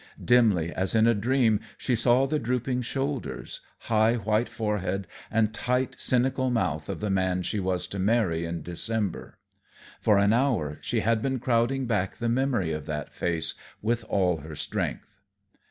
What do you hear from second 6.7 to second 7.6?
of the man she